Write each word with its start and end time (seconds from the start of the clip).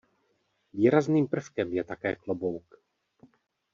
Výrazným 0.73 1.27
prvkem 1.27 1.73
je 1.73 1.83
také 1.83 2.15
klobouk. 2.15 2.79